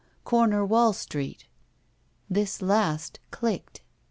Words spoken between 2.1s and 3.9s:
This last clicked.